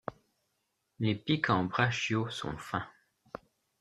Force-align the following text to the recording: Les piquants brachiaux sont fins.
Les 0.97 1.13
piquants 1.13 1.63
brachiaux 1.65 2.27
sont 2.31 2.57
fins. 2.57 2.87